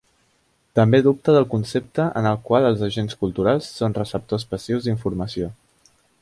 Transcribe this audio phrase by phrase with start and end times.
[0.77, 5.53] També dubta del concepte en el qual els agents culturals són receptors passius d'informació.